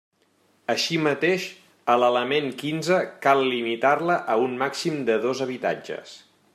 [0.73, 1.43] Així mateix,
[1.93, 6.17] a l'element quinze cal limitar-la a un màxim de dos habitatges.